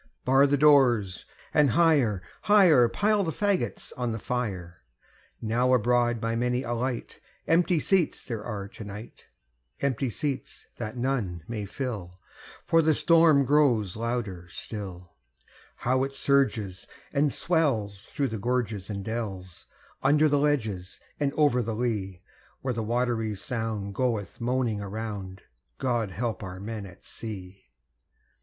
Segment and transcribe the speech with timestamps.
[0.25, 4.77] Bar the doors, and higher, higher Pile the faggots on the fire:
[5.39, 9.27] Now abroad, by many a light, Empty seats there are to night
[9.79, 12.15] Empty seats that none may fill,
[12.65, 15.13] For the storm grows louder still:
[15.75, 19.67] How it surges and swells through the gorges and dells,
[20.01, 22.19] Under the ledges and over the lea,
[22.61, 25.43] Where a watery sound goeth moaning around
[25.77, 27.67] God help our men at sea!